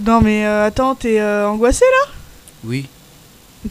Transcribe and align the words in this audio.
Non 0.00 0.20
mais 0.20 0.44
euh, 0.46 0.66
attends, 0.66 0.94
t'es 0.94 1.20
euh, 1.20 1.48
angoissé 1.48 1.84
là? 1.84 2.12
Oui. 2.64 2.86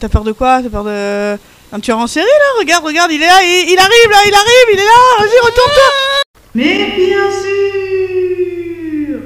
T'as 0.00 0.08
peur 0.08 0.24
de 0.24 0.32
quoi? 0.32 0.60
T'as 0.62 0.70
peur 0.70 0.84
de... 0.84 1.36
Un 1.72 1.80
tueur 1.80 1.98
en 1.98 2.06
série 2.06 2.24
là? 2.26 2.60
Regarde, 2.60 2.84
regarde, 2.84 3.10
il 3.12 3.22
est 3.22 3.26
là, 3.26 3.42
il, 3.42 3.72
il 3.72 3.78
arrive 3.78 4.10
là, 4.10 4.16
il 4.26 4.34
arrive, 4.34 4.68
il 4.72 4.78
est 4.78 4.84
là 4.84 5.18
Vas-y, 5.18 5.38
retourne-toi 5.44 6.22
Mais 6.54 6.92
bien 6.96 7.30
sûr 7.30 9.20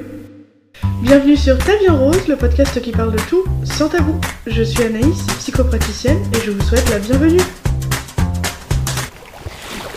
Bienvenue 1.01 1.37
sur 1.37 1.57
Ta 1.57 1.75
vie 1.77 1.89
en 1.89 1.97
rose, 1.97 2.27
le 2.27 2.35
podcast 2.35 2.81
qui 2.81 2.91
parle 2.91 3.13
de 3.13 3.21
tout 3.29 3.43
sans 3.63 3.87
tabou. 3.87 4.19
Je 4.45 4.61
suis 4.61 4.83
Anaïs, 4.83 5.25
psychopraticienne, 5.39 6.21
et 6.35 6.39
je 6.45 6.51
vous 6.51 6.61
souhaite 6.61 6.87
la 6.89 6.99
bienvenue. 6.99 7.39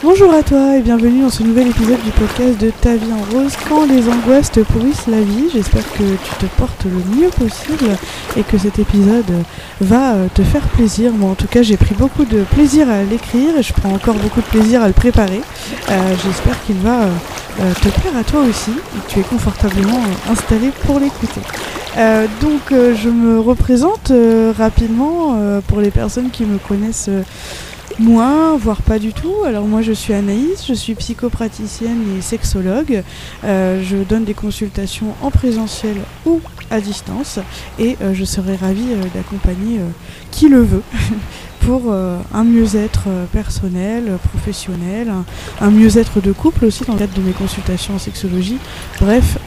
Bonjour 0.03 0.35
à 0.35 0.43
toi 0.43 0.77
et 0.77 0.81
bienvenue 0.81 1.23
dans 1.23 1.31
ce 1.31 1.45
nouvel 1.45 1.69
épisode 1.69 2.03
du 2.03 2.11
podcast 2.11 2.59
de 2.61 2.71
Ta 2.71 2.97
vie 2.97 3.13
en 3.13 3.23
rose 3.33 3.53
quand 3.69 3.87
les 3.87 4.09
angoisses 4.09 4.51
te 4.51 4.59
pourrissent 4.59 5.07
la 5.07 5.21
vie. 5.21 5.49
J'espère 5.53 5.85
que 5.93 6.03
tu 6.03 6.35
te 6.41 6.47
portes 6.57 6.85
le 6.87 7.21
mieux 7.21 7.29
possible 7.29 7.97
et 8.37 8.43
que 8.43 8.59
cet 8.59 8.81
épisode 8.81 9.33
va 9.81 10.15
euh, 10.15 10.27
te 10.35 10.43
faire 10.43 10.63
plaisir. 10.63 11.13
Moi 11.13 11.31
en 11.31 11.35
tout 11.37 11.47
cas 11.47 11.63
j'ai 11.63 11.77
pris 11.77 11.95
beaucoup 11.95 12.25
de 12.25 12.43
plaisir 12.43 12.91
à 12.91 13.05
l'écrire 13.05 13.57
et 13.57 13.63
je 13.63 13.73
prends 13.73 13.93
encore 13.93 14.17
beaucoup 14.17 14.41
de 14.41 14.47
plaisir 14.47 14.83
à 14.83 14.89
le 14.89 14.93
préparer. 14.93 15.41
Euh, 15.89 16.15
J'espère 16.25 16.61
qu'il 16.65 16.79
va 16.79 17.03
euh, 17.03 17.73
te 17.75 17.89
plaire 18.01 18.17
à 18.19 18.25
toi 18.25 18.41
aussi 18.41 18.73
et 18.73 19.07
que 19.07 19.09
tu 19.09 19.21
es 19.21 19.23
confortablement 19.23 20.03
installé 20.29 20.73
pour 20.85 20.99
l'écouter. 20.99 21.43
Donc 22.41 22.71
je 22.71 23.09
me 23.11 23.39
représente 23.39 24.11
rapidement 24.57 25.39
pour 25.69 25.81
les 25.81 25.91
personnes 25.91 26.31
qui 26.31 26.45
me 26.45 26.57
connaissent 26.57 27.11
moins, 27.99 28.57
voire 28.57 28.83
pas 28.83 28.99
du 28.99 29.13
tout. 29.13 29.45
Alors 29.47 29.67
moi 29.67 29.83
je 29.83 29.93
suis 29.93 30.13
Anaïs, 30.13 30.67
je 30.67 30.75
suis 30.75 30.95
psychopraticienne 30.95 32.17
et 32.17 32.21
sexologue. 32.21 33.03
Euh, 33.45 33.83
je 33.83 33.97
donne 33.97 34.25
des 34.25 34.35
consultations 34.35 35.15
en 35.23 35.31
présentiel 35.31 35.97
ou 36.27 36.41
à 36.71 36.81
distance 36.81 37.39
et 37.79 37.97
euh, 38.03 38.15
je 38.15 38.25
serai 38.25 38.57
ravie 38.57 38.93
euh, 38.93 39.03
d'accompagner 39.15 39.81
qui 40.31 40.49
le 40.49 40.63
veut. 40.63 40.83
pour 41.61 41.95
un 41.95 42.43
mieux-être 42.43 43.07
personnel, 43.31 44.19
professionnel, 44.31 45.13
un, 45.61 45.71
mieux-être 45.71 46.21
de 46.21 46.33
couple 46.33 46.65
aussi 46.65 46.83
dans 46.83 46.95
le 46.95 46.99
cadre 46.99 47.15
de 47.15 47.21
mes 47.21 47.31
consultations 47.31 47.95
en 47.95 48.01
sexologie. 48.01 48.59
Bref, 49.01 49.39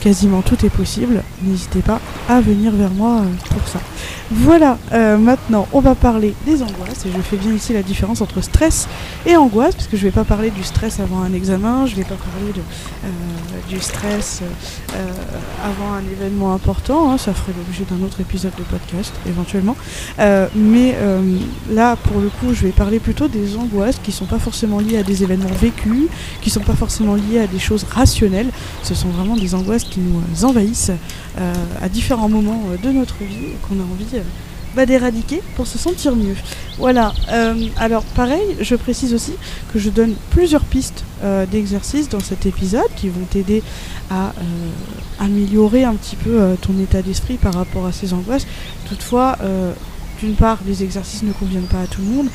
quasiment 0.00 0.42
tout 0.42 0.64
est 0.64 0.70
possible. 0.70 1.22
N'hésitez 1.42 1.80
pas 1.80 2.00
à 2.28 2.40
venir 2.40 2.72
vers 2.72 2.90
moi 2.90 3.20
euh, 3.20 3.54
pour 3.54 3.66
ça. 3.68 3.80
Voilà, 4.30 4.78
euh, 4.92 5.18
maintenant 5.18 5.66
on 5.72 5.80
va 5.80 5.94
parler 5.94 6.34
des 6.46 6.62
angoisses 6.62 7.04
et 7.04 7.10
je 7.14 7.20
fais 7.20 7.36
bien 7.36 7.52
ici 7.52 7.72
la 7.72 7.82
différence 7.82 8.20
entre 8.20 8.40
stress 8.40 8.88
et 9.26 9.36
angoisse 9.36 9.74
parce 9.74 9.88
que 9.88 9.96
je 9.96 10.04
vais 10.04 10.12
pas 10.12 10.24
parler 10.24 10.50
du 10.50 10.62
stress 10.62 11.00
avant 11.00 11.22
un 11.22 11.32
examen, 11.32 11.86
je 11.86 11.96
vais 11.96 12.04
pas 12.04 12.14
parler 12.14 12.52
euh, 13.04 13.08
du 13.68 13.80
stress 13.80 14.42
avant 15.64 15.92
un 15.94 16.02
événement 16.12 16.54
important, 16.54 17.10
hein, 17.10 17.18
ça 17.18 17.34
ferait 17.34 17.52
l'objet 17.56 17.84
d'un 17.90 18.04
autre 18.04 18.20
épisode 18.20 18.52
de 18.56 18.62
podcast 18.62 19.12
éventuellement. 19.28 19.76
Mais 20.54 20.96
là 21.70 21.96
pour 21.96 22.20
le 22.20 22.28
coup 22.28 22.54
je 22.54 22.62
vais 22.62 22.72
parler 22.72 23.00
plutôt 23.00 23.28
des 23.28 23.56
angoisses 23.56 23.98
qui 24.02 24.12
sont 24.12 24.26
pas 24.26 24.38
forcément 24.38 24.78
liées 24.78 24.98
à 24.98 25.02
des 25.02 25.22
événements 25.22 25.54
vécus, 25.60 26.08
qui 26.40 26.50
sont 26.50 26.60
pas 26.60 26.74
forcément 26.74 27.14
liées 27.14 27.40
à 27.40 27.46
des 27.46 27.58
choses 27.58 27.84
rationnelles, 27.90 28.50
ce 28.82 28.94
sont 28.94 29.08
vraiment 29.08 29.36
des 29.36 29.54
angoisses 29.54 29.89
qui 29.90 30.00
nous 30.00 30.44
envahissent 30.44 30.92
euh, 31.38 31.54
à 31.80 31.88
différents 31.88 32.28
moments 32.28 32.62
euh, 32.70 32.76
de 32.76 32.92
notre 32.92 33.18
vie 33.18 33.46
et 33.46 33.56
qu'on 33.62 33.80
a 33.80 33.82
envie 33.82 34.06
euh, 34.14 34.22
bah, 34.74 34.86
d'éradiquer 34.86 35.42
pour 35.56 35.66
se 35.66 35.78
sentir 35.78 36.16
mieux. 36.16 36.36
Voilà. 36.78 37.12
alors 37.76 38.04
pareil, 38.04 38.56
je 38.60 38.74
précise 38.74 39.12
aussi 39.12 39.32
que 39.72 39.78
je 39.78 39.90
donne 39.90 40.14
plusieurs 40.30 40.62
pistes 40.64 41.04
d'exercices 41.50 42.08
dans 42.08 42.20
cet 42.20 42.46
épisode 42.46 42.88
qui 42.96 43.10
vont 43.10 43.26
t'aider 43.28 43.62
à 44.10 44.32
améliorer 45.18 45.84
un 45.84 45.94
petit 45.94 46.16
peu 46.16 46.56
ton 46.62 46.78
état 46.80 47.02
d'esprit 47.02 47.36
par 47.36 47.52
rapport 47.52 47.84
à 47.84 47.92
ces 47.92 48.14
angoisses. 48.14 48.46
Toutefois, 48.88 49.36
d'une 50.20 50.36
part, 50.36 50.60
les 50.66 50.82
exercices 50.84 51.24
ne 51.24 51.32
conviennent 51.32 51.64
pas 51.64 51.82
à 51.82 51.86
tout 51.86 52.00
le 52.00 52.16
monde. 52.16 52.28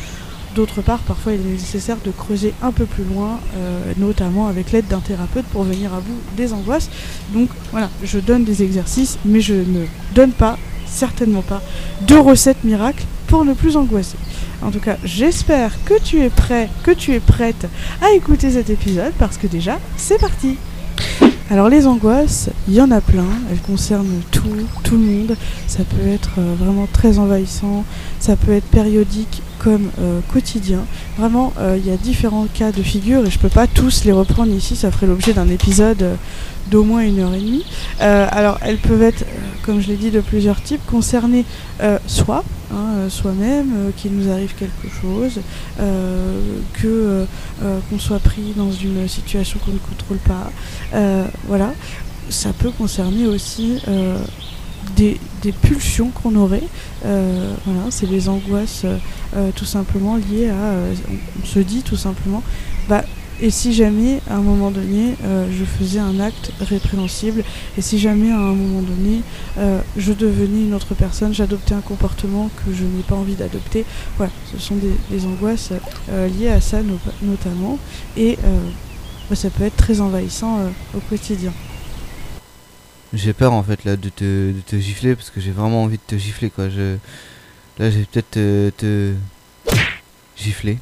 D'autre 0.55 0.82
part, 0.82 0.99
parfois 0.99 1.33
il 1.33 1.42
est 1.42 1.52
nécessaire 1.52 1.98
de 2.05 2.11
creuser 2.11 2.54
un 2.61 2.71
peu 2.71 2.86
plus 2.86 3.04
loin, 3.04 3.42
euh, 3.58 3.92
notamment 3.98 4.48
avec 4.48 4.71
l'aide 4.71 4.88
d'un 4.88 5.02
thérapeute 5.02 5.43
pour 5.48 5.64
venir 5.64 5.93
à 5.93 5.99
bout 5.99 6.17
des 6.38 6.54
angoisses. 6.54 6.89
Donc 7.33 7.49
voilà, 7.71 7.89
je 8.04 8.20
donne 8.20 8.45
des 8.45 8.64
exercices, 8.64 9.17
mais 9.26 9.42
je 9.42 9.54
ne 9.54 9.86
donne 10.14 10.32
pas, 10.32 10.58
certainement 10.86 11.42
pas, 11.42 11.61
de 12.08 12.16
recettes 12.16 12.64
miracles 12.64 13.04
pour 13.27 13.43
ne 13.43 13.54
plus 13.54 13.76
angoisser. 13.76 14.16
En 14.61 14.71
tout 14.71 14.80
cas, 14.80 14.95
j'espère 15.04 15.71
que 15.83 15.99
tu 16.02 16.21
es 16.21 16.30
prêt, 16.30 16.70
que 16.83 16.92
tu 16.92 17.11
es 17.11 17.20
prête 17.20 17.67
à 18.02 18.14
écouter 18.14 18.52
cet 18.52 18.70
épisode 18.70 19.11
parce 19.20 19.37
que 19.37 19.48
déjà, 19.48 19.77
c'est 19.98 20.22
parti. 20.22 20.55
Alors 21.52 21.67
les 21.67 21.86
angoisses, 21.86 22.49
il 22.70 22.76
y 22.76 22.82
en 22.82 22.92
a 22.92 23.02
plein, 23.02 23.27
elles 23.52 23.60
concernent 23.60 24.22
tout, 24.32 24.55
tout 24.83 24.95
le 24.95 25.04
monde. 25.04 25.37
Ça 25.67 25.83
peut 25.83 26.08
être 26.08 26.39
euh, 26.39 26.55
vraiment 26.58 26.87
très 26.92 27.20
envahissant, 27.20 27.83
ça 28.20 28.37
peut 28.37 28.54
être 28.54 28.67
périodique 28.67 29.42
euh, 29.67 30.20
quotidien. 30.31 30.86
Vraiment, 31.17 31.53
euh, 31.59 31.77
il 31.77 31.89
y 31.89 31.93
a 31.93 31.98
différents 31.98 32.48
cas 32.53 32.71
de 32.71 32.81
figure 32.81 33.26
et 33.26 33.31
je 33.31 33.39
peux 33.39 33.49
pas 33.49 33.67
tous 33.67 34.03
les 34.03 34.11
reprendre 34.11 34.53
ici, 34.53 34.76
ça 34.76 34.92
ferait 34.92 35.08
l'objet 35.08 35.33
d'un 35.33 35.49
épisode 35.49 36.02
euh, 36.02 36.15
d'au 36.71 36.83
moins 36.83 37.02
une 37.02 37.20
heure 37.20 37.33
et 37.33 37.39
demie. 37.39 37.65
Alors 37.99 38.58
elles 38.61 38.77
peuvent 38.77 39.04
être, 39.04 39.23
comme 39.64 39.80
je 39.81 39.87
l'ai 39.87 39.95
dit, 39.95 40.09
de 40.09 40.20
plusieurs 40.20 40.61
types, 40.61 40.83
concerner 40.87 41.45
euh, 41.81 41.99
soi, 42.08 42.43
hein, 42.73 43.08
soi-même, 43.09 43.92
qu'il 43.95 44.14
nous 44.14 44.31
arrive 44.31 44.54
quelque 44.55 44.87
chose, 44.99 45.42
que 46.73 47.25
qu'on 47.61 47.99
soit 47.99 48.20
pris 48.20 48.54
dans 48.58 48.71
une 48.71 49.08
situation 49.08 49.59
qu'on 49.64 49.73
ne 49.73 49.77
contrôle 49.77 50.17
pas. 50.17 50.52
Voilà, 51.48 51.71
ça 52.30 52.49
peut 52.58 52.71
concerner 52.71 53.27
aussi 53.27 53.80
des, 54.96 55.20
pulsions 55.62 56.10
qu'on 56.10 56.36
aurait. 56.36 56.64
Euh, 57.06 57.54
voilà, 57.66 57.92
c'est 57.92 58.08
les 58.08 58.30
angoisses 58.30 58.82
euh, 58.86 58.98
euh, 59.36 59.52
tout 59.56 59.66
simplement 59.66 60.18
liées 60.18 60.50
à. 60.50 60.73
on, 61.42 61.46
se 61.46 61.60
dit 61.60 61.82
tout 61.84 61.98
simplement, 61.98 62.44
bah. 62.90 63.04
Et 63.42 63.50
si 63.50 63.73
jamais, 63.73 64.22
à 64.30 64.38
un 64.38 64.42
moment 64.42 64.72
donné, 64.72 65.14
je 65.52 65.66
faisais 65.66 66.00
un 66.00 66.22
acte 66.22 66.54
répréhensible, 66.62 67.44
et 67.78 67.82
si 67.82 68.00
jamais, 68.00 68.32
à 68.32 68.38
un 68.38 68.54
moment 68.54 68.82
donné, 68.82 69.23
je 69.98 70.14
devenais 70.14 70.64
une 70.64 70.73
autre 70.73 70.96
personne, 70.96 71.34
j'adoptais 71.34 71.73
un 71.73 71.82
comportement 71.82 72.50
que 72.56 72.73
je 72.73 72.86
n'ai 72.86 73.04
pas 73.06 73.16
envie 73.16 73.36
d'adopter, 73.36 73.84
voilà, 74.16 74.32
ce 74.54 74.58
sont 74.58 74.78
des, 74.78 75.26
angoisses 75.26 75.73
liées 76.40 76.48
à 76.48 76.62
ça 76.62 76.82
no- 76.82 76.98
notamment, 77.23 77.78
et 78.16 78.38
bah, 79.30 79.36
ça 79.36 79.50
peut 79.50 79.66
être 79.66 79.76
très 79.76 80.00
envahissant 80.00 80.72
au 80.96 81.02
quotidien. 81.02 81.52
J'ai 83.15 83.33
peur 83.33 83.53
en 83.53 83.64
fait 83.64 83.83
là 83.86 83.95
de 83.95 84.09
te, 84.09 84.52
de 84.52 84.61
te 84.65 84.76
gifler 84.76 85.15
parce 85.15 85.30
que 85.30 85.39
j'ai 85.39 85.52
vraiment 85.52 85.83
envie 85.83 85.98
de 85.98 86.15
te 86.15 86.17
gifler 86.20 86.49
quoi. 86.49 86.70
Je... 86.70 86.98
Là 87.80 87.89
j'ai 87.89 88.05
peut-être 88.11 88.31
te, 88.77 89.14
gifler. 90.37 90.77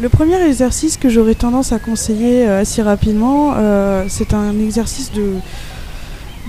Le 0.00 0.08
premier 0.08 0.40
exercice 0.42 0.96
que 0.96 1.08
j'aurais 1.08 1.36
tendance 1.36 1.72
à 1.72 1.78
conseiller 1.78 2.48
euh, 2.48 2.62
assez 2.62 2.82
rapidement, 2.82 3.54
euh, 3.56 4.04
c'est 4.08 4.34
un 4.34 4.58
exercice 4.58 5.12
de, 5.12 5.34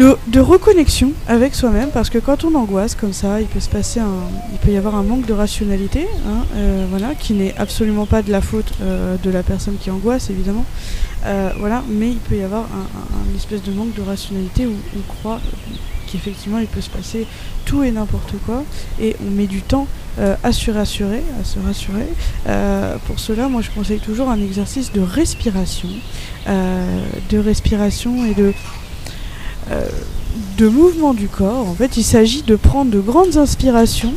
de, 0.04 0.18
de 0.28 0.40
reconnexion 0.42 1.14
avec 1.28 1.56
soi-même, 1.56 1.90
parce 1.90 2.10
que 2.10 2.18
quand 2.18 2.44
on 2.44 2.56
angoisse 2.56 2.94
comme 2.94 3.14
ça, 3.14 3.40
il 3.40 3.48
peut 3.48 3.62
se 3.62 3.70
passer 3.70 4.02
un, 4.02 4.70
y 4.70 4.76
avoir 4.76 4.96
un 4.96 5.04
manque 5.04 5.26
de 5.26 5.34
rationalité, 5.34 6.08
hein, 6.28 6.46
euh, 6.56 6.86
voilà, 6.90 7.16
qui 7.16 7.34
n'est 7.34 7.56
absolument 7.58 8.06
pas 8.06 8.22
de 8.22 8.30
la 8.30 8.42
faute 8.42 8.74
euh, 8.82 9.16
de 9.24 9.30
la 9.30 9.44
personne 9.44 9.78
qui 9.80 9.90
angoisse 9.90 10.30
évidemment, 10.30 10.66
Euh, 11.26 11.52
voilà, 11.58 11.82
mais 11.88 12.10
il 12.10 12.18
peut 12.18 12.36
y 12.36 12.44
avoir 12.44 12.64
un, 12.64 13.36
espèce 13.38 13.64
de 13.64 13.72
manque 13.72 13.94
de 13.94 14.02
rationalité 14.02 14.68
où 14.68 14.76
on 14.98 15.14
croit 15.14 15.40
qu'effectivement 16.08 16.60
il 16.60 16.68
peut 16.68 16.82
se 16.82 16.90
passer 16.90 17.26
tout 17.64 17.82
et 17.82 17.92
n'importe 17.92 18.34
quoi, 18.46 18.66
et 19.00 19.16
on 19.26 19.32
met 19.32 19.48
du 19.48 19.62
temps 19.62 19.88
à 20.18 20.52
se 20.52 20.70
rassurer, 20.70 21.24
à 21.40 21.46
se 21.46 21.60
rassurer. 21.60 22.10
Pour 23.08 23.20
cela, 23.20 23.48
moi 23.48 23.62
je 23.62 23.72
conseille 23.72 24.02
toujours 24.02 24.30
un 24.30 24.42
exercice 24.42 24.92
de 24.92 25.00
respiration, 25.00 25.92
de 26.46 27.38
respiration 27.38 28.26
et 28.26 28.34
de, 28.34 28.54
de 30.58 30.68
mouvement 30.68 31.14
du 31.14 31.28
corps. 31.28 31.68
En 31.68 31.74
fait, 31.74 31.98
il 31.98 32.04
s'agit 32.04 32.44
de 32.44 32.56
prendre 32.56 32.92
de 32.92 33.00
grandes 33.00 33.38
inspirations 33.38 34.14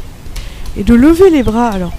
et 0.76 0.84
de 0.84 0.94
lever 0.94 1.30
les 1.30 1.42
bras. 1.42 1.68
Alors, 1.68 1.92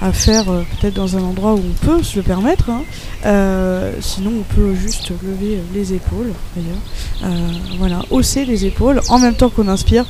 à 0.00 0.12
faire 0.12 0.50
euh, 0.50 0.62
peut-être 0.80 0.94
dans 0.94 1.16
un 1.16 1.22
endroit 1.22 1.54
où 1.54 1.60
on 1.60 1.86
peut 1.86 2.02
se 2.02 2.16
le 2.16 2.22
permettre. 2.22 2.68
hein. 2.68 2.82
Euh, 3.24 3.92
sinon, 4.00 4.32
on 4.40 4.54
peut 4.54 4.74
juste 4.74 5.10
lever 5.22 5.56
euh, 5.56 5.62
les 5.72 5.94
épaules, 5.94 6.32
d'ailleurs. 6.54 6.76
Euh, 7.24 7.52
voilà, 7.78 8.02
hausser 8.10 8.44
les 8.44 8.66
épaules 8.66 9.00
en 9.08 9.18
même 9.18 9.34
temps 9.34 9.48
qu'on 9.48 9.68
inspire. 9.68 10.04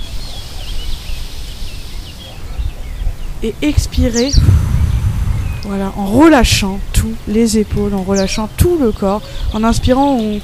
Et 3.42 3.54
expirer. 3.62 4.32
Voilà, 5.64 5.92
en 5.96 6.06
relâchant 6.06 6.80
tout, 6.92 7.12
les 7.28 7.58
épaules, 7.58 7.94
en 7.94 8.02
relâchant 8.02 8.48
tout 8.56 8.76
le 8.80 8.90
corps. 8.90 9.22
En 9.52 9.62
inspirant, 9.62 10.18
on, 10.18 10.40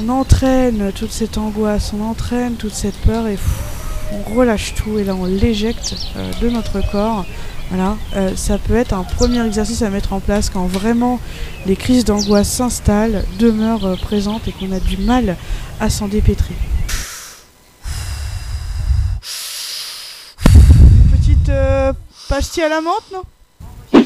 on 0.00 0.08
entraîne 0.08 0.92
toute 0.92 1.12
cette 1.12 1.38
angoisse, 1.38 1.92
on 1.98 2.02
entraîne 2.02 2.54
toute 2.54 2.74
cette 2.74 2.96
peur 2.98 3.26
et 3.26 3.38
on 4.12 4.34
relâche 4.34 4.74
tout 4.74 4.98
et 4.98 5.04
là 5.04 5.14
on 5.14 5.24
l'éjecte 5.24 5.96
euh, 6.16 6.32
de 6.40 6.48
notre 6.48 6.80
corps. 6.90 7.24
Voilà, 7.70 7.96
euh, 8.14 8.30
ça 8.36 8.58
peut 8.58 8.76
être 8.76 8.94
un 8.94 9.02
premier 9.02 9.44
exercice 9.44 9.82
à 9.82 9.90
mettre 9.90 10.12
en 10.12 10.20
place 10.20 10.50
quand 10.50 10.66
vraiment 10.66 11.18
les 11.66 11.74
crises 11.74 12.04
d'angoisse 12.04 12.48
s'installent, 12.48 13.24
demeurent 13.38 13.86
euh, 13.86 13.96
présentes 13.96 14.46
et 14.46 14.52
qu'on 14.52 14.70
a 14.70 14.78
du 14.78 14.98
mal 14.98 15.36
à 15.80 15.90
s'en 15.90 16.06
dépêtrer. 16.06 16.54
Petite 21.10 21.50
pastille 22.28 22.62
à 22.62 22.68
la 22.68 22.80
menthe, 22.80 23.12
non? 23.12 24.02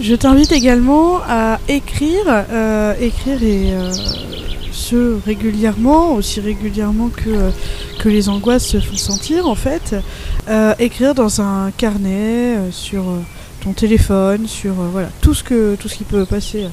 Je 0.00 0.14
t'invite 0.14 0.52
également 0.52 1.20
à 1.28 1.58
écrire, 1.68 2.44
écrire 3.00 3.42
et 3.42 3.74
ce 4.84 5.16
régulièrement, 5.24 6.12
aussi 6.14 6.40
régulièrement 6.40 7.08
que, 7.08 7.50
que 8.00 8.08
les 8.08 8.28
angoisses 8.28 8.66
se 8.66 8.78
font 8.80 8.96
sentir 8.96 9.46
en 9.46 9.54
fait. 9.54 9.94
Euh, 10.48 10.74
écrire 10.78 11.14
dans 11.14 11.40
un 11.40 11.70
carnet, 11.70 12.56
euh, 12.56 12.70
sur 12.70 13.02
euh, 13.02 13.20
ton 13.62 13.72
téléphone, 13.72 14.46
sur 14.46 14.74
voilà 14.74 15.08
tout 15.22 15.32
ce 15.32 15.42
que 15.42 15.74
tout 15.76 15.88
ce 15.88 15.96
qui 15.96 16.04
peut 16.04 16.26
passer 16.26 16.66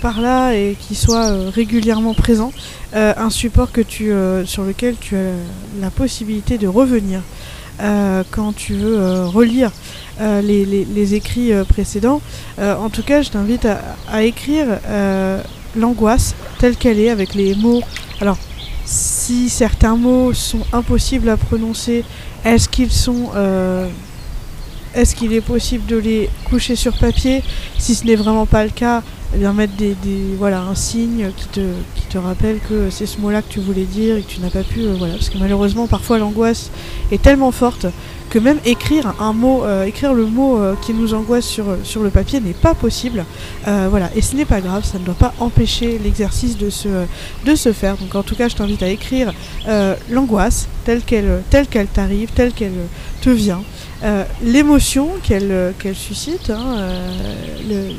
par 0.00 0.22
là 0.22 0.54
et 0.54 0.74
qui 0.80 0.94
soit 0.94 1.28
régulièrement 1.50 2.14
présent. 2.14 2.52
Un 2.94 3.28
support 3.28 3.70
que 3.70 3.82
tu 3.82 4.10
sur 4.46 4.62
lequel 4.64 4.94
tu 4.98 5.14
as 5.16 5.32
la 5.82 5.90
possibilité 5.90 6.56
de 6.56 6.66
revenir 6.66 7.20
quand 8.30 8.54
tu 8.56 8.72
veux 8.72 9.26
relire 9.26 9.70
les, 10.20 10.64
les- 10.64 11.12
écrits 11.14 11.52
précédents. 11.68 12.22
En 12.58 12.88
tout 12.88 13.02
cas, 13.02 13.20
je 13.20 13.28
t'invite 13.28 13.66
à, 14.10 14.22
écrire 14.22 14.66
l'angoisse 15.78 16.34
telle 16.58 16.76
qu'elle 16.76 16.98
est 16.98 17.10
avec 17.10 17.34
les 17.34 17.54
mots. 17.54 17.82
Alors, 18.20 18.38
si 18.84 19.48
certains 19.48 19.96
mots 19.96 20.32
sont 20.32 20.64
impossibles 20.72 21.28
à 21.28 21.36
prononcer, 21.36 22.04
est-ce 22.44 22.68
qu'ils 22.68 22.92
sont 22.92 23.30
euh, 23.34 23.88
est-ce 24.94 25.14
qu'il 25.14 25.32
est 25.32 25.40
possible 25.40 25.86
de 25.86 25.96
les 25.96 26.30
coucher 26.48 26.74
sur 26.74 26.96
papier? 26.98 27.42
Si 27.78 27.94
ce 27.94 28.04
n'est 28.04 28.16
vraiment 28.16 28.46
pas 28.46 28.64
le 28.64 28.70
cas, 28.70 29.02
bien 29.36 29.52
mettre 29.52 29.74
des, 29.76 29.94
des- 30.02 30.34
voilà 30.38 30.60
un 30.62 30.74
signe 30.74 31.30
qui 31.36 31.46
te 31.48 31.60
qui 31.96 32.02
te 32.08 32.16
rappelle 32.18 32.58
que 32.68 32.88
c'est 32.90 33.06
ce 33.06 33.20
mot-là 33.20 33.42
que 33.42 33.48
tu 33.52 33.60
voulais 33.60 33.84
dire 33.84 34.16
et 34.16 34.22
que 34.22 34.28
tu 34.30 34.40
n'as 34.40 34.50
pas 34.50 34.62
pu 34.62 34.80
euh, 34.80 34.94
voilà. 34.98 35.14
Parce 35.14 35.28
que 35.28 35.38
malheureusement 35.38 35.86
parfois 35.86 36.18
l'angoisse 36.18 36.70
est 37.12 37.20
tellement 37.20 37.52
forte 37.52 37.86
que 38.30 38.38
même 38.38 38.58
écrire 38.66 39.14
un 39.20 39.32
mot 39.32 39.64
euh, 39.64 39.84
écrire 39.84 40.12
le 40.14 40.26
mot 40.26 40.58
euh, 40.58 40.74
qui 40.82 40.92
nous 40.94 41.12
angoisse 41.14 41.46
sur 41.46 41.64
sur 41.84 42.02
le 42.02 42.10
papier 42.10 42.40
n'est 42.40 42.52
pas 42.54 42.74
possible. 42.74 43.24
Euh, 43.66 43.88
voilà. 43.90 44.10
Et 44.16 44.22
ce 44.22 44.34
n'est 44.36 44.44
pas 44.46 44.60
grave 44.62 44.84
ça 44.84 44.98
ne 44.98 45.04
doit 45.04 45.14
pas 45.14 45.34
empêcher 45.40 45.98
l'exercice 46.02 46.56
de 46.56 46.70
se 46.70 46.88
de 47.44 47.54
se 47.54 47.72
faire. 47.72 47.96
Donc 47.98 48.14
en 48.14 48.22
tout 48.22 48.34
cas 48.34 48.48
je 48.48 48.56
t'invite 48.56 48.82
à 48.82 48.88
écrire 48.88 49.32
euh, 49.68 49.94
l'angoisse 50.10 50.68
telle 50.84 51.02
qu'elle 51.02 51.42
telle 51.50 51.66
qu'elle 51.66 51.86
t'arrive 51.88 52.30
telle 52.34 52.52
qu'elle 52.52 52.72
te 53.20 53.30
vient. 53.30 53.62
Euh, 54.04 54.24
l'émotion 54.42 55.08
qu'elle 55.22 55.50
euh, 55.50 55.72
qu'elle 55.78 55.96
suscite 55.96 56.50
hein, 56.50 56.76
euh, 56.78 57.08
le- 57.68 57.88
le, 57.88 57.94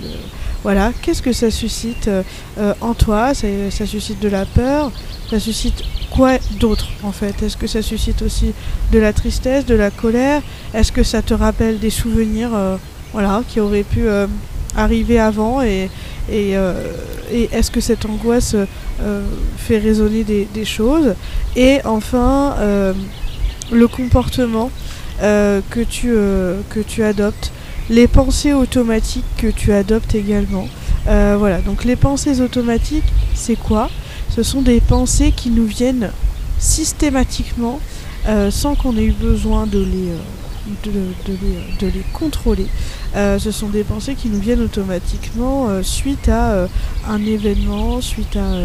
voilà, 0.63 0.91
qu'est-ce 1.01 1.21
que 1.21 1.31
ça 1.31 1.49
suscite 1.51 2.09
euh, 2.09 2.23
euh, 2.57 2.73
en 2.81 2.93
toi? 2.93 3.33
Ça, 3.33 3.85
suscite 3.85 4.19
de 4.19 4.27
la 4.27 4.45
peur? 4.45 4.91
Ça 5.29 5.39
suscite 5.39 5.83
quoi 6.11 6.37
d'autre 6.59 6.87
en 7.03 7.11
fait? 7.11 7.41
Est-ce 7.43 7.55
que 7.55 7.67
ça 7.67 7.81
suscite 7.81 8.21
aussi 8.21 8.53
de 8.91 8.99
la 8.99 9.13
tristesse, 9.13 9.65
de 9.65 9.75
la 9.75 9.89
colère? 9.89 10.41
Est-ce 10.73 10.91
que 10.91 11.03
ça 11.03 11.21
te 11.21 11.33
rappelle 11.33 11.79
des 11.79 11.89
souvenirs 11.89 12.49
euh, 12.53 12.75
voilà, 13.13 13.41
qui 13.47 13.61
auraient 13.61 13.83
pu 13.83 14.03
arriver 14.75 15.19
avant? 15.19 15.61
Et, 15.61 15.89
est-ce 16.31 17.71
que 17.71 17.79
cette 17.79 18.05
angoisse 18.05 18.55
fait 19.57 19.77
résonner 19.77 20.23
des, 20.23 20.65
choses? 20.65 21.15
Et 21.55 21.79
enfin, 21.85 22.55
le 23.71 23.87
comportement 23.87 24.69
que 25.21 25.83
tu 25.83 27.03
adoptes 27.03 27.51
les 27.89 28.07
pensées 28.07 28.53
automatiques 28.53 29.25
que 29.37 29.47
tu 29.47 29.73
adoptes 29.73 30.15
également. 30.15 30.67
Euh, 31.07 31.35
voilà, 31.37 31.59
donc 31.61 31.85
les 31.85 31.95
pensées 31.95 32.41
automatiques, 32.41 33.11
c'est 33.33 33.55
quoi? 33.55 33.89
Ce 34.29 34.43
sont 34.43 34.61
des 34.61 34.79
pensées 34.79 35.31
qui 35.31 35.49
nous 35.49 35.65
viennent 35.65 36.11
systématiquement 36.59 37.79
euh, 38.27 38.51
sans 38.51 38.75
qu'on 38.75 38.95
ait 38.97 39.05
eu 39.05 39.11
besoin 39.11 39.65
de 39.65 39.79
les, 39.79 40.11
euh, 40.91 41.91
contrôler. 42.13 42.67
Ce 43.15 43.49
sont 43.51 43.69
des 43.69 43.83
pensées 43.83 44.13
qui 44.13 44.29
nous 44.29 44.39
viennent 44.39 44.61
automatiquement 44.61 45.81
suite 45.81 46.29
à 46.29 46.67
un 47.07 47.25
événement, 47.25 48.01
suite 48.01 48.37
à 48.37 48.59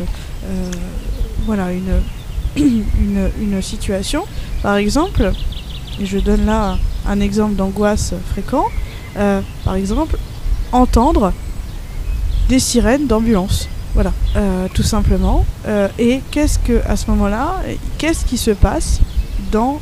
une, 1.71 2.03
une, 2.57 3.31
une 3.41 3.63
situation. 3.63 4.25
Par 4.63 4.77
exemple, 4.77 5.33
je 6.03 6.19
donne 6.19 6.45
là 6.45 6.79
un 7.07 7.21
exemple 7.21 7.55
d'angoisse 7.55 8.13
fréquent, 8.33 8.67
euh, 9.17 9.41
par 9.65 9.75
exemple, 9.77 10.17
entendre 10.73 11.33
des 12.49 12.59
sirènes 12.59 13.07
d'ambulance. 13.07 13.69
Voilà, 13.95 14.13
euh, 14.37 14.67
tout 14.75 14.83
simplement. 14.83 15.45
Euh, 15.69 15.89
et 15.99 16.21
qu'est-ce 16.31 16.59
que, 16.59 16.83
à 16.87 16.97
ce 16.97 17.09
moment-là, 17.11 17.63
qu'est-ce 17.99 18.25
qui 18.25 18.37
se 18.37 18.51
passe 18.51 19.01
dans 19.53 19.81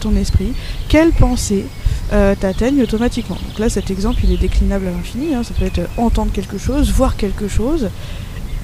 ton 0.00 0.14
esprit? 0.16 0.52
Quelles 0.88 1.12
pensées 1.12 1.64
t'atteignent 2.10 2.82
automatiquement? 2.82 3.36
Donc 3.48 3.58
là, 3.58 3.70
cet 3.70 3.90
exemple, 3.90 4.20
il 4.22 4.32
est 4.32 4.36
déclinable 4.36 4.86
à 4.88 4.90
l'infini. 4.90 5.34
hein. 5.34 5.42
Ça 5.42 5.54
peut 5.58 5.64
être 5.64 5.88
entendre 5.96 6.30
quelque 6.30 6.58
chose, 6.58 6.90
voir 6.92 7.16
quelque 7.16 7.48
chose, 7.48 7.88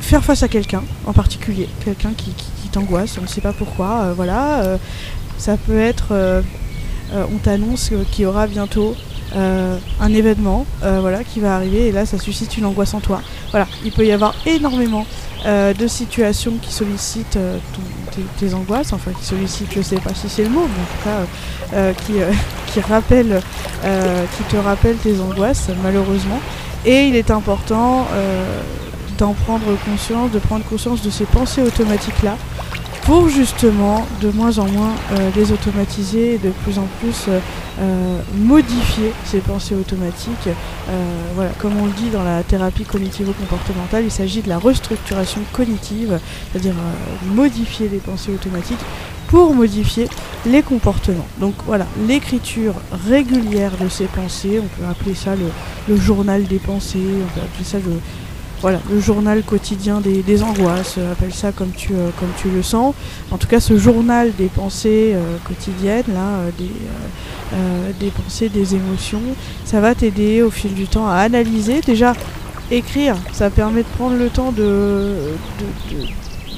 faire 0.03 0.23
face 0.23 0.43
à 0.43 0.49
quelqu'un 0.49 0.83
en 1.07 1.15
particulier, 1.15 1.67
quelqu'un 1.83 2.13
qui, 2.15 2.35
t'angoisse, 2.71 3.17
on 3.19 3.23
ne 3.23 3.27
sait 3.27 3.41
pas 3.41 3.55
pourquoi. 3.55 4.13
voilà, 4.13 4.79
ça 5.39 5.57
peut 5.57 5.81
être, 5.81 6.43
on 7.13 7.39
t'annonce 7.39 7.91
euh, 7.93 8.05
qu'il 8.11 8.25
y 8.25 8.27
aura 8.27 8.47
bientôt 8.47 8.95
euh, 9.37 9.79
un 10.01 10.13
événement 10.13 10.67
euh, 10.83 10.99
voilà, 11.01 11.23
qui 11.23 11.39
va 11.39 11.55
arriver 11.55 11.87
et 11.87 11.93
là 11.93 12.05
ça 12.05 12.19
suscite 12.19 12.57
une 12.57 12.65
angoisse 12.65 12.95
en 12.95 13.01
toi. 13.01 13.23
Voilà, 13.51 13.67
il 13.85 13.93
peut 13.93 14.05
y 14.05 14.13
avoir 14.13 14.35
énormément 14.47 15.07
euh, 15.47 15.73
de 15.73 15.87
situations 15.87 16.55
qui 16.61 16.73
sollicitent 16.73 17.37
euh, 17.37 17.59
tes, 18.39 18.55
angoisses, 18.55 18.93
enfin 18.93 19.13
qui 19.13 19.25
sollicitent, 19.25 19.73
je 19.75 19.83
sais 19.83 20.01
pas 20.01 20.15
si 20.15 20.29
c'est 20.29 20.43
le 20.43 20.51
mot, 20.51 20.63
mais 20.63 20.83
en 20.83 20.87
tout 20.87 21.05
cas 21.05 21.11
euh, 21.11 21.25
euh, 21.75 21.93
qui, 22.05 22.21
euh, 22.21 22.31
qui, 22.73 22.81
euh, 23.85 24.25
te 24.49 24.57
rappellent 24.57 24.97
tes 24.97 25.21
angoisses 25.21 25.69
malheureusement. 25.83 26.41
Et 26.85 27.05
il 27.05 27.15
est 27.15 27.31
important 27.31 28.07
euh, 28.15 28.63
d'en 29.19 29.35
prendre 29.35 29.67
conscience, 29.85 30.31
de 30.31 30.39
prendre 30.39 30.65
conscience 30.65 31.03
de 31.03 31.11
ces 31.11 31.25
pensées 31.25 31.63
automatiques 31.63 32.23
là 32.23 32.37
pour 33.11 33.29
justement 33.29 34.07
de 34.21 34.31
moins 34.31 34.61
en 34.61 34.69
moins 34.69 34.95
euh, 35.11 35.31
les 35.35 35.51
automatiser 35.51 36.35
et 36.35 36.39
de 36.39 36.51
plus 36.51 36.79
en 36.79 36.87
plus 37.01 37.25
euh, 37.27 37.41
euh, 37.81 38.21
modifier 38.37 39.13
ces 39.25 39.41
pensées 39.41 39.75
automatiques. 39.75 40.49
Voilà, 41.35 41.51
comme 41.59 41.77
on 41.77 41.87
le 41.87 41.93
dit 41.93 42.11
dans 42.11 42.23
la 42.23 42.45
thérapie 42.45 42.85
cognitivo-comportementale, 42.85 44.05
il 44.05 44.13
s'agit 44.13 44.43
de 44.43 44.49
la 44.49 44.59
restructuration 44.59 45.41
cognitive, 45.53 46.21
c'est-à-dire 46.53 46.75
modifier 47.35 47.89
les 47.89 47.99
pensées 47.99 48.33
automatiques 48.33 48.85
pour 49.27 49.55
modifier 49.55 50.09
les 50.47 50.63
comportements. 50.63 51.27
Donc 51.39 51.55
voilà, 51.67 51.87
l'écriture 52.07 52.75
régulière 53.09 53.73
de 53.81 53.89
ces 53.89 54.07
pensées, 54.07 54.61
on 54.61 54.81
peut 54.81 54.89
appeler 54.89 55.15
ça 55.15 55.35
le, 55.35 55.47
le 55.89 55.97
journal 55.97 56.45
des 56.45 56.59
pensées, 56.59 56.99
on 56.99 57.39
peut 57.39 57.45
appeler 57.45 57.65
ça 57.65 57.79
le, 57.79 57.99
voilà, 58.61 58.81
le 58.91 59.01
journal 59.01 59.43
quotidien 59.43 60.01
des, 60.01 60.43
angoisses, 60.43 60.97
euh, 60.99 61.13
appelle 61.13 61.33
ça 61.33 61.51
comme 61.51 61.71
tu, 61.71 61.95
euh, 61.95 62.11
comme 62.19 62.29
tu 62.37 62.51
le 62.51 62.63
sens. 62.63 62.95
En 63.31 63.39
tout 63.39 63.47
cas, 63.47 63.59
ce 63.59 63.79
journal 63.79 64.33
des 64.37 64.49
pensées 64.49 65.13
euh, 65.15 65.37
quotidiennes, 65.45 66.05
là, 66.09 66.43
des, 67.99 68.11
pensées, 68.11 68.51
des 68.51 68.75
émotions, 68.75 69.23
ça 69.65 69.81
va 69.81 69.95
t'aider 69.95 70.43
au 70.43 70.51
fil 70.51 70.75
du 70.75 70.87
temps 70.87 71.09
à 71.09 71.17
analyser. 71.17 71.81
Déjà, 71.81 72.13
écrire, 72.71 73.17
ça 73.33 73.49
permet 73.49 73.83
de 73.83 73.89
prendre 73.89 74.17
le 74.17 74.29
temps 74.29 74.53
de, 74.53 75.15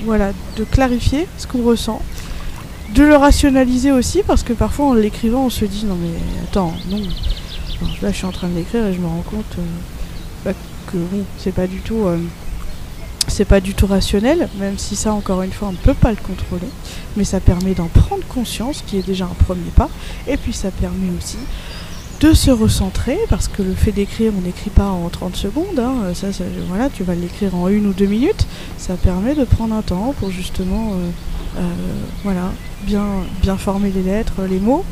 voilà, 0.05 0.33
de 0.57 0.65
clarifier 0.65 1.29
ce 1.39 1.47
qu'on 1.47 1.63
ressent, 1.63 2.03
de 2.95 3.05
le 3.05 3.15
rationaliser 3.15 3.93
aussi, 3.93 4.23
parce 4.27 4.43
que 4.43 4.53
parfois 4.53 4.87
en 4.87 4.95
l'écrivant, 4.95 5.47
on 5.47 5.51
se 5.51 5.65
dit 5.65 5.87
non 5.87 5.97
mais 6.01 6.19
attends, 6.43 6.75
non, 6.91 7.01
là 8.03 8.11
je 8.11 8.17
suis 8.17 8.27
en 8.27 8.33
train 8.33 8.49
de 8.49 8.57
l'écrire 8.57 8.85
et 8.87 8.93
je 8.93 8.99
me 8.99 9.07
rends 9.07 9.25
compte 9.31 9.57
que 10.93 10.99
bon, 10.99 11.25
c'est 11.39 11.53
pas 11.55 11.67
du 11.67 11.79
tout. 11.81 12.05
euh, 12.07 12.19
pas 13.49 13.61
du 13.61 13.75
tout 13.75 13.87
rationnel, 13.87 14.49
même 14.61 14.79
si 14.79 14.95
ça, 14.95 15.13
encore 15.15 15.43
une 15.43 15.53
fois, 15.53 15.69
on 15.69 15.73
ne 15.73 15.77
peut 15.77 15.95
pas 15.95 16.11
le 16.11 16.17
contrôler. 16.17 16.69
Mais 17.17 17.25
ça 17.25 17.41
permet 17.41 17.75
d'en 17.75 17.87
prendre 17.89 18.25
conscience, 18.29 18.85
qui 18.87 18.99
est 18.99 19.07
déjà 19.07 19.25
un 19.25 19.45
premier 19.45 19.71
pas. 19.75 19.89
Et 20.29 20.37
puis 20.37 20.53
ça 20.53 20.71
permet 20.71 21.09
aussi 21.19 21.39
de 22.21 22.35
se 22.35 22.51
recentrer, 22.53 23.19
parce 23.29 23.49
que 23.49 23.63
le 23.63 23.75
fait 23.75 23.91
d'écrire, 23.91 24.33
on 24.39 24.43
n'écrit 24.43 24.71
pas 24.71 24.87
en 24.89 25.09
30 25.09 25.35
secondes. 25.35 25.79
hein, 25.79 26.13
ça- 26.15 26.29
voilà, 26.69 26.89
tu 26.89 27.03
vas 27.03 27.15
l'écrire 27.17 27.55
en 27.57 27.69
une 27.69 27.87
ou 27.87 27.93
deux 27.93 28.07
minutes. 28.07 28.47
Ça 28.79 28.95
permet 28.95 29.35
de 29.35 29.45
prendre 29.45 29.75
un 29.75 29.83
temps 29.83 30.15
pour 30.21 30.31
justement, 30.31 30.93
euh, 30.93 31.09
euh, 31.59 31.63
voilà, 32.23 32.53
bien, 32.87 33.07
bien 33.41 33.57
former 33.57 33.91
les 33.91 34.03
lettres, 34.03 34.35
les 34.49 34.61
mots, 34.61 34.85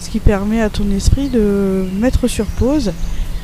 ce 0.00 0.08
qui 0.08 0.20
permet 0.20 0.62
à 0.62 0.70
ton 0.70 0.90
esprit 0.90 1.28
de 1.28 1.86
mettre 2.00 2.28
sur 2.28 2.46
pause 2.46 2.92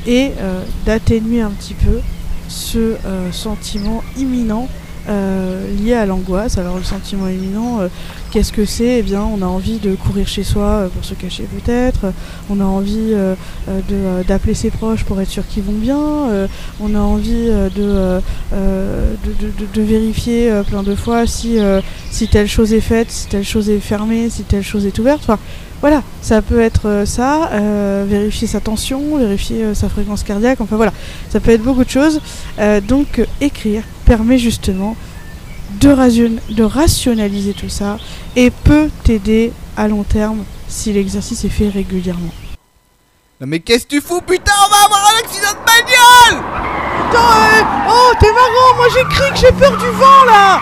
et 0.07 0.31
euh, 0.39 0.63
d'atténuer 0.85 1.41
un 1.41 1.51
petit 1.51 1.73
peu 1.75 1.99
ce 2.47 2.95
euh, 3.05 3.31
sentiment 3.31 4.03
imminent 4.17 4.67
euh, 5.09 5.67
liées 5.75 5.93
à 5.93 6.05
l'angoisse. 6.05 6.57
Alors 6.57 6.77
le 6.77 6.83
sentiment 6.83 7.27
éminent, 7.27 7.81
euh, 7.81 7.89
qu'est-ce 8.31 8.51
que 8.51 8.65
c'est? 8.65 8.99
Eh 8.99 9.01
bien, 9.03 9.21
on 9.21 9.41
a 9.41 9.45
envie 9.45 9.79
de 9.79 9.95
courir 9.95 10.27
chez 10.27 10.43
soi 10.43 10.63
euh, 10.63 10.87
pour 10.89 11.03
se 11.03 11.13
cacher 11.13 11.43
peut-être. 11.43 12.13
On 12.49 12.59
a 12.59 12.63
envie 12.63 13.13
euh, 13.13 13.35
euh, 13.69 14.23
d'appeler 14.23 14.53
ses 14.53 14.69
proches 14.69 15.03
pour 15.03 15.19
être 15.21 15.29
sûr 15.29 15.47
qu'ils 15.47 15.63
vont 15.63 15.73
bien. 15.73 15.97
on 16.79 16.95
a 16.95 16.99
envie 16.99 17.49
de, 17.75 18.21
de, 19.73 19.81
vérifier 19.81 20.51
plein 20.67 20.83
de 20.83 20.95
fois 20.95 21.25
si, 21.27 21.57
si 22.11 22.27
telle 22.27 22.47
chose 22.47 22.73
est 22.73 22.81
faite, 22.81 23.11
si 23.11 23.27
telle 23.27 23.43
chose 23.43 23.69
est 23.69 23.79
fermée, 23.79 24.29
si 24.29 24.43
telle 24.43 24.63
chose 24.63 24.85
est 24.85 24.97
ouverte. 24.99 25.21
Enfin, 25.23 25.39
voilà, 25.81 26.01
ça 26.21 26.41
peut 26.41 26.59
être 26.59 27.03
ça, 27.05 27.49
vérifier 28.07 28.47
sa 28.47 28.59
tension, 28.59 29.17
vérifier 29.17 29.73
sa 29.73 29.89
fréquence 29.89 30.23
cardiaque, 30.23 30.61
enfin 30.61 30.75
voilà, 30.75 30.93
ça 31.29 31.39
peut 31.39 31.51
être 31.51 31.63
beaucoup 31.63 31.83
de 31.83 31.89
choses. 31.89 32.19
Donc 32.87 33.25
écrire 33.41 33.83
permet 34.05 34.37
justement 34.37 34.95
de, 35.81 35.89
ration- 35.89 36.39
de 36.49 36.63
rationaliser 36.63 37.53
tout 37.53 37.69
ça 37.69 37.97
et 38.35 38.49
peut 38.51 38.89
t'aider 39.03 39.51
à 39.75 39.87
long 39.87 40.03
terme 40.03 40.43
si 40.67 40.91
l'exercice 40.93 41.43
est 41.45 41.49
fait 41.49 41.69
régulièrement. 41.69 42.33
Non 43.39 43.47
mais 43.47 43.59
qu'est-ce 43.59 43.83
que 43.85 43.89
tu 43.95 44.01
fous 44.01 44.21
putain? 44.21 44.51
On 44.65 44.69
va 44.69 44.85
avoir 44.85 45.13
un 45.13 45.19
accident 45.23 45.51
de 45.51 45.65
bagnole! 45.65 46.43
Oh, 47.89 48.11
t'es 48.19 48.31
marrant, 48.31 48.75
moi 48.75 48.87
j'écris 48.93 49.31
que 49.31 49.37
j'ai 49.37 49.51
peur 49.53 49.77
du 49.77 49.85
vent 49.85 50.23
là 50.25 50.59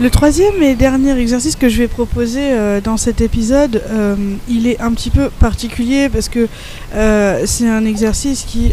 Le 0.00 0.08
troisième 0.08 0.62
et 0.62 0.76
dernier 0.76 1.14
exercice 1.18 1.56
que 1.56 1.68
je 1.68 1.76
vais 1.76 1.86
proposer 1.86 2.52
euh, 2.52 2.80
dans 2.80 2.96
cet 2.96 3.20
épisode, 3.20 3.82
euh, 3.90 4.16
il 4.48 4.66
est 4.66 4.80
un 4.80 4.92
petit 4.92 5.10
peu 5.10 5.28
particulier 5.28 6.08
parce 6.08 6.30
que 6.30 6.48
euh, 6.94 7.42
c'est 7.44 7.68
un 7.68 7.84
exercice 7.84 8.44
qui, 8.44 8.72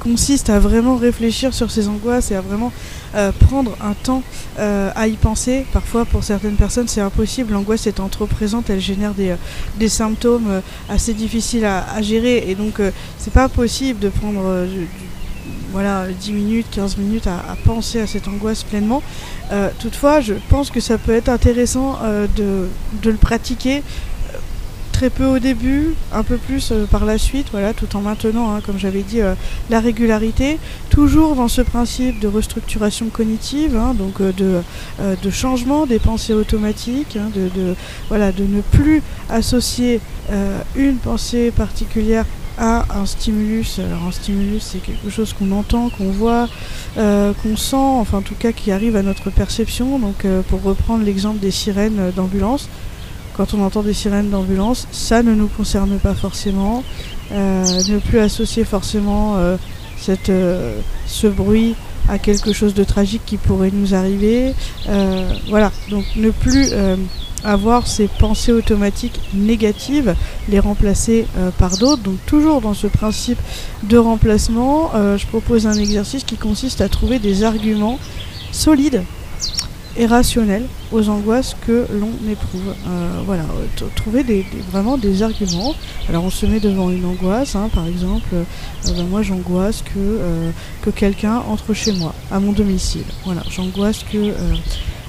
consiste 0.00 0.50
à 0.50 0.58
vraiment 0.58 0.96
réfléchir 0.96 1.54
sur 1.54 1.70
ses 1.70 1.88
angoisses 1.88 2.30
et 2.30 2.34
à 2.34 2.42
vraiment 2.42 2.70
prendre 3.40 3.74
un 3.80 3.94
temps 3.94 4.22
à 4.58 5.08
y 5.08 5.16
penser. 5.16 5.64
Parfois, 5.72 6.04
pour 6.04 6.22
certaines 6.22 6.56
personnes, 6.56 6.88
c'est 6.88 7.00
impossible. 7.00 7.54
L'angoisse 7.54 7.86
étant 7.86 8.08
trop 8.08 8.26
présente, 8.26 8.68
elle 8.68 8.80
génère 8.80 9.14
des, 9.14 9.88
symptômes 9.88 10.60
assez 10.90 11.14
difficiles 11.14 11.64
à, 11.64 12.02
gérer 12.02 12.44
et 12.48 12.54
donc 12.54 12.82
c'est 13.16 13.32
pas 13.32 13.48
possible 13.48 14.00
de 14.00 14.10
prendre 14.10 14.66
du- 14.66 14.80
du- 14.80 15.13
voilà, 15.74 16.06
10 16.06 16.32
minutes, 16.32 16.66
15 16.70 16.98
minutes 16.98 17.26
à, 17.26 17.56
penser 17.64 18.00
à 18.00 18.06
cette 18.06 18.28
angoisse 18.28 18.62
pleinement. 18.62 19.02
Euh, 19.50 19.70
toutefois, 19.80 20.20
je 20.20 20.34
pense 20.48 20.70
que 20.70 20.78
ça 20.78 20.98
peut 20.98 21.12
être 21.12 21.28
intéressant 21.28 21.98
euh, 22.04 22.28
de, 22.36 23.10
le 23.10 23.16
pratiquer 23.16 23.78
euh, 23.78 24.38
très 24.92 25.10
peu 25.10 25.26
au 25.26 25.40
début, 25.40 25.94
un 26.12 26.22
peu 26.22 26.36
plus 26.36 26.72
par 26.92 27.04
la 27.04 27.18
suite, 27.18 27.48
voilà, 27.50 27.72
tout 27.72 27.96
en 27.96 28.02
maintenant, 28.02 28.54
hein, 28.54 28.60
comme 28.64 28.78
j'avais 28.78 29.02
dit, 29.02 29.18
la 29.68 29.80
régularité, 29.80 30.60
toujours 30.90 31.34
dans 31.34 31.48
ce 31.48 31.60
principe 31.60 32.20
de 32.20 32.28
restructuration 32.28 33.06
cognitive, 33.06 33.76
hein, 33.76 33.94
donc 33.94 34.22
de, 34.22 34.62
changement 35.30 35.86
des 35.86 35.98
pensées 35.98 36.34
automatiques, 36.34 37.16
hein, 37.16 37.32
de, 37.34 38.44
ne 38.44 38.60
plus 38.60 39.02
associer 39.28 40.00
une 40.76 40.98
pensée 40.98 41.50
particulière 41.50 42.26
à 42.58 42.84
un 42.98 43.06
stimulus. 43.06 43.78
Alors 43.78 44.06
un 44.08 44.12
stimulus, 44.12 44.62
c'est 44.62 44.78
quelque 44.78 45.10
chose 45.10 45.32
qu'on 45.32 45.50
entend, 45.52 45.88
qu'on 45.90 46.10
voit, 46.10 46.48
euh, 46.96 47.32
qu'on 47.42 47.56
sent, 47.56 47.76
enfin 47.76 48.18
en 48.18 48.22
tout 48.22 48.34
cas 48.34 48.52
qui 48.52 48.70
arrive 48.70 48.96
à 48.96 49.02
notre 49.02 49.30
perception. 49.30 49.98
Donc 49.98 50.24
euh, 50.24 50.42
pour 50.42 50.62
reprendre 50.62 51.04
l'exemple 51.04 51.40
des 51.40 51.50
sirènes 51.50 51.98
euh, 51.98 52.10
d'ambulance, 52.12 52.68
quand 53.36 53.54
on 53.54 53.62
entend 53.62 53.82
des 53.82 53.94
sirènes 53.94 54.30
d'ambulance, 54.30 54.86
ça 54.92 55.22
ne 55.22 55.34
nous 55.34 55.48
concerne 55.48 55.98
pas 55.98 56.14
forcément. 56.14 56.84
Ne 57.32 57.98
plus 57.98 58.20
associer 58.20 58.62
forcément 58.64 59.36
ce 59.98 61.26
bruit 61.26 61.74
à 62.08 62.20
quelque 62.20 62.52
chose 62.52 62.74
de 62.74 62.84
tragique 62.84 63.22
qui 63.26 63.36
pourrait 63.36 63.72
nous 63.72 63.92
arriver. 63.92 64.54
Voilà, 65.48 65.72
donc 65.90 66.04
ne 66.14 66.30
plus 66.30 66.70
avoir 67.44 67.86
ces 67.86 68.08
pensées 68.08 68.52
automatiques 68.52 69.20
négatives, 69.34 70.14
les 70.48 70.58
remplacer 70.58 71.26
euh, 71.36 71.50
par 71.50 71.76
d'autres. 71.76 72.02
Donc 72.02 72.16
toujours 72.26 72.60
dans 72.60 72.74
ce 72.74 72.86
principe 72.86 73.38
de 73.82 73.98
remplacement, 73.98 74.90
euh, 74.94 75.18
je 75.18 75.26
propose 75.26 75.66
un 75.66 75.74
exercice 75.74 76.24
qui 76.24 76.36
consiste 76.36 76.80
à 76.80 76.88
trouver 76.88 77.18
des 77.18 77.44
arguments 77.44 77.98
solides 78.50 79.02
et 79.96 80.06
rationnels 80.06 80.66
aux 80.90 81.08
angoisses 81.08 81.54
que 81.66 81.86
l'on 81.92 82.10
éprouve. 82.28 82.74
Euh, 82.88 83.20
voilà, 83.26 83.44
trouver 83.94 84.44
vraiment 84.72 84.98
des 84.98 85.22
arguments. 85.22 85.74
Alors 86.08 86.24
on 86.24 86.30
se 86.30 86.46
met 86.46 86.58
devant 86.58 86.90
une 86.90 87.04
angoisse, 87.04 87.54
hein, 87.54 87.68
par 87.72 87.86
exemple, 87.86 88.28
ben 88.86 89.06
moi 89.06 89.22
j'angoisse 89.22 89.82
que, 89.82 90.18
que 90.82 90.90
quelqu'un 90.90 91.42
entre 91.48 91.74
chez 91.74 91.92
moi, 91.92 92.12
à 92.32 92.40
mon 92.40 92.50
domicile. 92.50 93.04
Voilà, 93.24 93.42
j'angoisse 93.48 94.04
que 94.10 94.32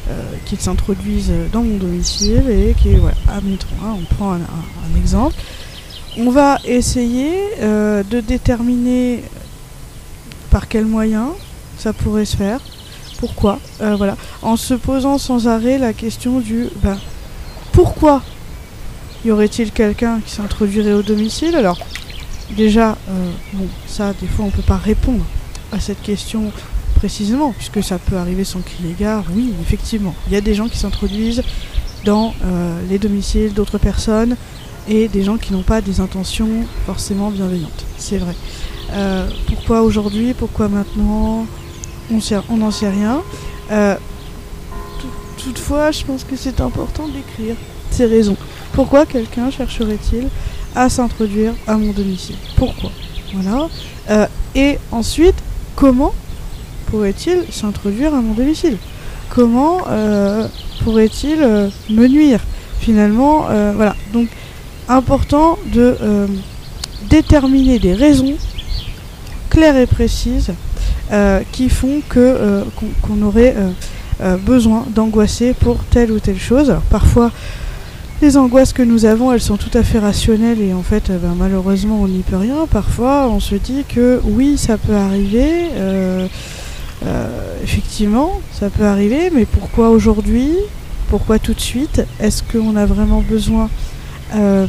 euh, 0.08 0.12
euh, 0.16 0.38
qu'il 0.46 0.60
s'introduise 0.60 1.32
dans 1.52 1.64
mon 1.64 1.78
domicile 1.78 2.44
et 2.50 2.76
qui 2.80 2.96
voilà, 2.96 3.16
admettons, 3.28 3.68
hein, 3.84 3.96
on 4.00 4.16
prend 4.16 4.34
un, 4.34 4.40
exemple. 4.98 5.36
On 6.18 6.30
va 6.30 6.60
essayer 6.64 7.34
euh, 7.60 8.04
de 8.04 8.20
déterminer 8.20 9.24
par 10.52 10.68
quels 10.68 10.86
moyens 10.86 11.30
ça 11.78 11.92
pourrait 11.92 12.26
se 12.26 12.38
faire, 12.38 12.60
pourquoi, 13.18 13.60
euh, 13.82 13.96
voilà, 13.96 14.16
en 14.42 14.56
se 14.56 14.74
posant 14.76 15.18
sans 15.18 15.48
arrêt 15.48 15.78
la 15.78 15.94
question 15.94 16.40
du 16.40 16.68
ben, 16.84 16.98
pourquoi 17.72 18.22
y 19.26 19.32
aurait-il 19.32 19.72
quelqu'un 19.72 20.22
qui 20.24 20.32
s'introduirait 20.32 20.94
au 20.94 21.02
domicile? 21.02 21.56
Alors 21.56 21.80
déjà, 22.56 22.96
bon, 23.54 23.68
ça 23.88 24.14
des 24.22 24.28
fois 24.28 24.46
on 24.46 24.52
peut 24.52 24.62
pas 24.62 24.78
répondre 24.78 25.26
à 25.72 25.80
cette 25.80 26.02
question 26.04 26.52
précisément, 26.96 27.54
puisque 27.56 27.84
ça 27.84 28.00
peut 28.00 28.18
arriver 28.18 28.44
sans 28.44 28.62
crier 28.62 28.96
gare. 29.00 29.24
Oui, 29.36 29.54
effectivement, 29.62 30.16
il 30.28 30.34
y 30.34 30.36
a 30.36 30.42
des 30.42 30.56
gens 30.56 30.68
qui 30.68 30.78
s'introduisent 30.78 31.44
dans 32.04 32.34
euh, 32.44 32.80
les 32.90 32.98
domiciles 33.00 33.54
d'autres 33.54 33.78
personnes 33.78 34.36
et 34.88 35.08
des 35.08 35.24
gens 35.24 35.38
qui 35.38 35.54
n'ont 35.54 35.64
pas 35.64 35.82
des 35.82 36.00
intentions 36.00 36.50
forcément 36.86 37.30
bienveillantes. 37.32 37.86
C'est 37.98 38.18
vrai. 38.18 38.36
Euh, 38.92 39.28
pourquoi 39.48 39.82
aujourd'hui? 39.82 40.34
Pourquoi 40.34 40.68
maintenant? 40.70 41.46
On 42.12 42.58
n'en 42.58 42.72
sait 42.72 42.90
rien. 42.90 43.22
Euh, 43.72 43.96
tout- 45.00 45.44
toutefois, 45.44 45.92
je 45.92 46.04
pense 46.04 46.24
que 46.24 46.36
c'est 46.36 46.62
important 46.62 47.08
d'écrire 47.08 47.56
ces 47.90 48.06
raisons. 48.06 48.38
Pourquoi 48.74 49.06
quelqu'un 49.06 49.50
chercherait-il 49.50 50.28
à 50.76 50.90
s'introduire 50.90 51.54
à 51.66 51.76
mon 51.78 51.92
domicile? 51.94 52.36
Pourquoi? 52.56 52.92
Voilà. 53.34 53.68
Et 54.54 54.78
ensuite, 54.92 55.36
comment 55.76 56.14
pourrait-il 56.86 57.44
s'introduire 57.52 58.14
à 58.14 58.22
mon 58.22 58.34
domicile? 58.34 58.78
Comment 59.30 59.80
euh, 59.90 60.48
pourrait-il 60.84 61.42
euh, 61.42 61.70
me 61.90 62.08
nuire? 62.08 62.40
Finalement, 62.80 63.48
euh, 63.50 63.74
voilà. 63.76 63.96
Donc, 64.14 64.28
important 64.88 65.58
de 65.74 65.98
déterminer 67.10 67.80
des 67.80 67.94
raisons 67.94 68.36
claires 69.50 69.78
et 69.78 69.88
précises 69.88 70.54
qui 71.52 71.70
font 71.70 72.02
que 72.08 72.64
qu'on 73.02 73.20
aurait 73.24 73.56
besoin 74.46 74.86
d'angoisser 74.94 75.54
pour 75.54 75.84
telle 75.86 76.12
ou 76.12 76.20
telle 76.20 76.38
chose. 76.38 76.76
Parfois, 76.92 77.32
les 78.22 78.38
angoisses 78.38 78.72
que 78.72 78.82
nous 78.82 79.06
avons, 79.06 79.34
elles 79.34 79.42
sont 79.42 79.58
tout 79.58 79.76
à 79.78 79.84
fait 79.84 80.00
rationnelles 80.00 80.62
et 80.62 80.74
en 80.74 80.84
fait, 80.84 81.10
euh, 81.10 81.18
ben, 81.18 81.36
malheureusement, 81.38 82.00
on 82.02 82.08
n'y 82.08 82.22
peut 82.22 82.38
rien. 82.38 82.66
Parfois, 82.66 83.28
on 83.30 83.42
se 83.42 83.56
dit 83.56 83.84
que 83.88 84.22
oui, 84.24 84.58
ça 84.58 84.78
peut 84.78 84.96
arriver. 84.96 85.66
Euh, 87.04 87.58
effectivement, 87.64 88.40
ça 88.52 88.70
peut 88.70 88.86
arriver, 88.86 89.30
mais 89.34 89.46
pourquoi 89.46 89.90
aujourd'hui? 89.90 90.52
Pourquoi 91.10 91.40
tout 91.40 91.54
de 91.54 91.60
suite? 91.60 92.04
Est-ce 92.20 92.42
qu'on 92.44 92.76
a 92.76 92.86
vraiment 92.86 93.22
besoin 93.22 93.70
euh, 94.36 94.66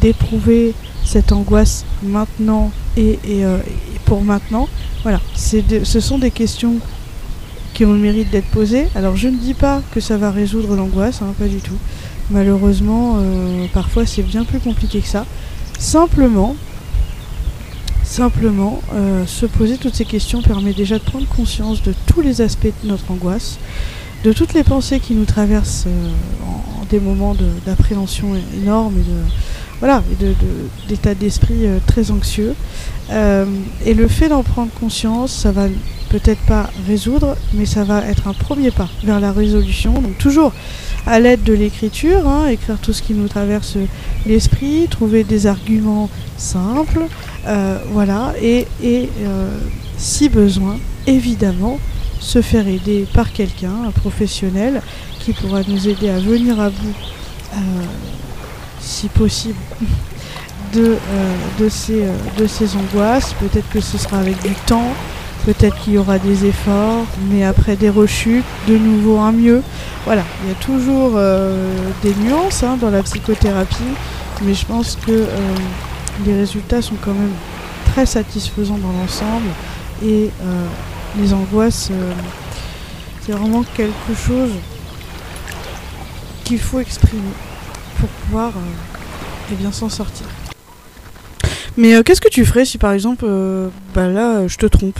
d'éprouver 0.00 0.74
cette 1.04 1.32
angoisse 1.32 1.84
maintenant 2.02 2.70
et, 2.96 3.18
euh, 3.26 3.58
pour 4.04 4.22
maintenant? 4.22 4.68
Voilà, 5.02 5.20
de- 5.68 5.84
ce 5.84 6.00
sont 6.00 6.18
des 6.18 6.30
questions 6.30 6.76
qui 7.74 7.84
ont 7.84 7.92
le 7.92 7.98
mérite 7.98 8.30
d'être 8.30 8.46
posées. 8.46 8.86
Alors 8.94 9.16
je 9.16 9.28
ne 9.28 9.36
dis 9.36 9.54
pas 9.54 9.82
que 9.92 10.00
ça 10.00 10.16
va 10.16 10.30
résoudre 10.30 10.76
l'angoisse, 10.76 11.20
hein, 11.22 11.34
pas 11.38 11.46
du 11.48 11.58
tout. 11.58 11.76
Malheureusement, 12.30 13.18
parfois 13.74 14.06
c'est 14.06 14.22
bien 14.22 14.44
plus 14.44 14.60
compliqué 14.60 15.00
que 15.00 15.08
ça. 15.08 15.26
Simplement, 15.78 16.56
simplement, 18.14 18.80
euh, 18.92 19.26
se 19.26 19.44
poser 19.44 19.76
toutes 19.76 19.96
ces 19.96 20.04
questions 20.04 20.40
permet 20.40 20.72
déjà 20.72 20.98
de 20.98 21.02
prendre 21.02 21.26
conscience 21.26 21.82
de 21.82 21.92
tous 22.06 22.20
les 22.20 22.42
aspects 22.42 22.72
de 22.84 22.88
notre 22.88 23.10
angoisse, 23.10 23.58
de 24.22 24.32
toutes 24.32 24.54
les 24.54 24.62
pensées 24.62 25.00
qui 25.00 25.14
nous 25.14 25.24
traversent 25.24 25.86
euh, 25.88 26.10
en, 26.46 26.84
des 26.84 27.00
moments 27.00 27.34
d'appréhension 27.66 28.28
énorme 28.62 28.94
et 29.00 29.02
de 29.02 29.18
voilà 29.80 30.04
d'état 30.88 31.16
d'esprit 31.16 31.66
euh, 31.66 31.78
très 31.88 32.12
anxieux. 32.12 32.54
Et 33.10 33.94
le 33.94 34.08
fait 34.08 34.28
d'en 34.28 34.44
prendre 34.44 34.70
conscience, 34.80 35.32
ça 35.32 35.50
va 35.50 35.66
peut-être 36.08 36.40
pas 36.42 36.70
résoudre, 36.86 37.36
mais 37.52 37.66
ça 37.66 37.82
va 37.82 38.06
être 38.06 38.28
un 38.28 38.32
premier 38.32 38.70
pas 38.70 38.88
vers 39.02 39.18
la 39.18 39.32
résolution. 39.32 39.92
Donc 39.92 40.16
toujours 40.18 40.52
à 41.06 41.20
l'aide 41.20 41.42
de 41.42 41.52
l'écriture, 41.52 42.26
hein, 42.26 42.48
écrire 42.48 42.78
tout 42.78 42.92
ce 42.92 43.02
qui 43.02 43.14
nous 43.14 43.28
traverse 43.28 43.76
l'esprit, 44.26 44.88
trouver 44.88 45.24
des 45.24 45.46
arguments 45.46 46.08
simples, 46.36 47.06
euh, 47.46 47.78
voilà, 47.90 48.32
et, 48.40 48.66
euh, 48.84 49.58
si 49.98 50.28
besoin, 50.28 50.78
évidemment, 51.06 51.78
se 52.20 52.40
faire 52.40 52.66
aider 52.66 53.06
par 53.12 53.32
quelqu'un, 53.32 53.84
un 53.86 53.90
professionnel, 53.90 54.80
qui 55.20 55.32
pourra 55.32 55.60
nous 55.68 55.88
aider 55.88 56.08
à 56.08 56.18
venir 56.18 56.58
à 56.60 56.70
bout, 56.70 56.94
euh, 57.54 57.58
si 58.80 59.08
possible, 59.08 59.58
de 60.72 61.68
ces 61.68 62.76
angoisses. 62.76 63.34
Peut-être 63.34 63.68
que 63.70 63.80
ce 63.80 63.96
sera 63.96 64.18
avec 64.18 64.42
du 64.42 64.54
temps, 64.66 64.92
peut-être 65.44 65.76
qu'il 65.80 65.94
y 65.94 65.98
aura 65.98 66.18
des 66.18 66.46
efforts, 66.46 67.04
mais 67.30 67.44
après 67.44 67.76
des 67.76 67.90
rechutes, 67.90 68.44
de 68.66 68.76
nouveau 68.76 69.18
un 69.18 69.32
mieux. 69.32 69.62
Voilà, 70.04 70.22
il 70.42 70.48
y 70.48 70.52
a 70.52 70.56
toujours 70.56 71.12
euh, 71.16 71.68
des 72.02 72.14
nuances 72.14 72.62
hein, 72.62 72.78
dans 72.80 72.90
la 72.90 73.02
psychothérapie, 73.02 73.94
mais 74.42 74.54
je 74.54 74.64
pense 74.64 74.96
que 74.96 75.12
euh, 75.12 75.28
les 76.24 76.34
résultats 76.34 76.82
sont 76.82 76.96
quand 77.00 77.12
même 77.12 77.32
très 77.92 78.06
satisfaisants 78.06 78.78
dans 78.78 78.92
l'ensemble 78.92 79.48
et 80.02 80.30
euh, 80.42 80.66
les 81.20 81.32
angoisses, 81.32 81.90
c'est 83.20 83.32
vraiment 83.32 83.64
quelque 83.76 84.14
chose 84.26 84.50
qu'il 86.44 86.58
faut 86.58 86.80
exprimer 86.80 87.22
pour 87.98 88.08
pouvoir 88.08 88.52
eh 89.52 89.54
bien 89.54 89.70
s'en 89.70 89.88
sortir. 89.88 90.26
Mais 91.76 92.02
qu'est-ce 92.02 92.20
que 92.20 92.28
tu 92.28 92.44
ferais 92.44 92.64
si 92.64 92.78
par 92.78 92.92
exemple, 92.92 93.26
bah 93.94 94.08
là, 94.08 94.46
je 94.48 94.56
te 94.56 94.66
trompe? 94.66 94.98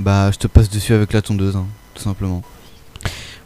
Bah, 0.00 0.30
je 0.32 0.38
te 0.38 0.46
passe 0.46 0.70
dessus 0.70 0.94
avec 0.94 1.12
la 1.12 1.20
tondeuse, 1.20 1.56
hein, 1.56 1.66
tout 1.94 2.02
simplement. 2.02 2.42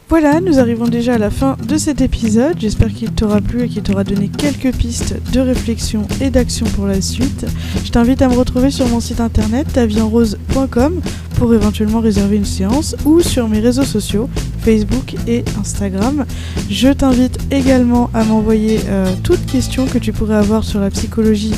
Voilà, 0.07 0.39
nous 0.39 0.59
arrivons 0.59 0.87
déjà 0.87 1.15
à 1.15 1.17
la 1.17 1.29
fin 1.29 1.57
de 1.67 1.77
cet 1.77 1.99
épisode. 1.99 2.57
J'espère 2.59 2.93
qu'il 2.93 3.11
t'aura 3.11 3.41
plu 3.41 3.63
et 3.63 3.67
qu'il 3.67 3.83
t'aura 3.83 4.05
donné 4.05 4.29
quelques 4.29 4.73
pistes 4.73 5.15
de 5.33 5.39
réflexion 5.41 6.07
et 6.21 6.29
d'action 6.29 6.65
pour 6.67 6.85
la 6.85 7.01
suite. 7.01 7.45
Je 7.83 7.91
t'invite 7.91 8.21
à 8.21 8.29
me 8.29 8.35
retrouver 8.35 8.71
sur 8.71 8.87
mon 8.87 9.01
site 9.01 9.19
internet 9.19 9.67
tavienrose.com 9.73 11.01
pour 11.35 11.53
éventuellement 11.53 11.99
réserver 11.99 12.37
une 12.37 12.45
séance 12.45 12.95
ou 13.05 13.21
sur 13.21 13.47
mes 13.47 13.59
réseaux 13.59 13.83
sociaux 13.83 14.29
Facebook 14.61 15.15
et 15.27 15.43
Instagram. 15.59 16.25
Je 16.69 16.89
t'invite 16.89 17.37
également 17.51 18.09
à 18.13 18.23
m'envoyer 18.23 18.79
euh, 18.87 19.05
toutes 19.23 19.45
questions 19.45 19.85
que 19.85 19.97
tu 19.97 20.11
pourrais 20.11 20.37
avoir 20.37 20.63
sur 20.63 20.79
la 20.79 20.89
psychologie, 20.89 21.53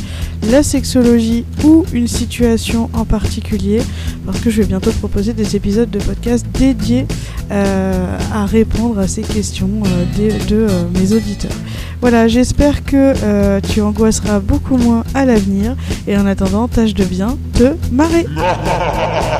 la 0.51 0.63
sexologie 0.63 1.46
ou 1.63 1.86
une 1.93 2.07
situation 2.07 2.89
en 2.93 3.05
particulier 3.05 3.81
parce 4.25 4.39
que 4.39 4.50
je 4.50 4.62
vais 4.62 4.67
bientôt 4.67 4.91
te 4.91 4.98
proposer 4.98 5.34
des 5.34 5.55
épisodes 5.55 5.89
de 5.89 6.00
podcast 6.00 6.46
dédiés 6.53 7.05
euh, 7.50 8.17
à 8.34 8.46
répondre 8.46 9.00
à 9.00 9.07
ces 9.07 9.22
questions 9.22 9.69
euh, 9.86 10.05
de, 10.50 10.67
euh, 10.69 10.84
mes 10.93 11.13
auditeurs. 11.13 11.55
Voilà, 12.01 12.27
j'espère 12.27 12.84
que 12.84 13.60
tu 13.62 13.81
angoisseras 13.81 14.39
beaucoup 14.39 14.77
moins 14.77 15.03
à 15.15 15.25
l'avenir 15.25 15.75
et 16.07 16.17
en 16.17 16.25
attendant, 16.25 16.67
tâche 16.67 16.93
de 16.93 17.05
bien 17.05 17.38
te 17.53 17.74
marrer. 17.91 18.25